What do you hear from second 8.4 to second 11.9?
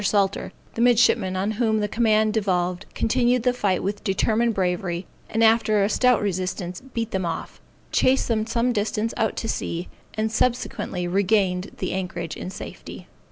some distance out to sea, and subsequently regained